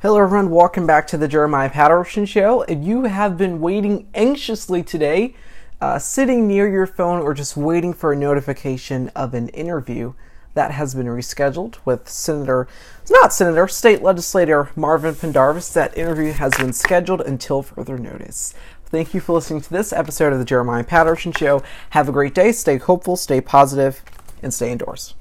Hello, 0.00 0.22
everyone. 0.22 0.50
Welcome 0.50 0.86
back 0.86 1.08
to 1.08 1.16
the 1.16 1.26
Jeremiah 1.26 1.68
Patterson 1.68 2.24
Show. 2.24 2.62
If 2.62 2.84
you 2.84 3.06
have 3.06 3.36
been 3.36 3.60
waiting 3.60 4.06
anxiously 4.14 4.80
today, 4.80 5.34
uh, 5.80 5.98
sitting 5.98 6.46
near 6.46 6.68
your 6.68 6.86
phone, 6.86 7.20
or 7.20 7.34
just 7.34 7.56
waiting 7.56 7.92
for 7.92 8.12
a 8.12 8.16
notification 8.16 9.08
of 9.16 9.34
an 9.34 9.48
interview 9.48 10.12
that 10.54 10.70
has 10.70 10.94
been 10.94 11.06
rescheduled 11.06 11.78
with 11.84 12.08
Senator, 12.08 12.68
not 13.10 13.32
Senator, 13.32 13.66
State 13.66 14.00
Legislator 14.00 14.70
Marvin 14.76 15.16
Pendarvis, 15.16 15.72
that 15.72 15.98
interview 15.98 16.30
has 16.30 16.54
been 16.56 16.72
scheduled 16.72 17.22
until 17.22 17.64
further 17.64 17.98
notice. 17.98 18.54
Thank 18.84 19.14
you 19.14 19.20
for 19.20 19.32
listening 19.32 19.62
to 19.62 19.70
this 19.70 19.92
episode 19.92 20.32
of 20.32 20.38
the 20.38 20.44
Jeremiah 20.44 20.84
Patterson 20.84 21.32
Show. 21.32 21.60
Have 21.90 22.08
a 22.08 22.12
great 22.12 22.36
day. 22.36 22.52
Stay 22.52 22.78
hopeful, 22.78 23.16
stay 23.16 23.40
positive, 23.40 24.04
and 24.44 24.54
stay 24.54 24.70
indoors. 24.70 25.16